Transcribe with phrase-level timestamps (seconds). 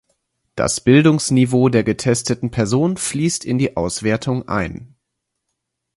[0.55, 4.95] Das Bildungsniveau der getesteten Person fließt in die Auswertung ein.